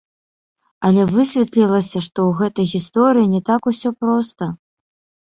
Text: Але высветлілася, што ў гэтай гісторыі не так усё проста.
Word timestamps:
Але 0.87 1.01
высветлілася, 1.15 2.01
што 2.07 2.19
ў 2.29 2.39
гэтай 2.39 2.65
гісторыі 2.71 3.27
не 3.33 3.41
так 3.51 3.61
усё 3.73 3.89
проста. 4.05 4.49